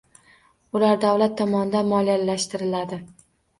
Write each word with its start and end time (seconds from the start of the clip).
Ular 0.79 0.95
davlat 1.03 1.37
tomonidan 1.43 1.93
moliyalashtiriladi. 1.93 3.03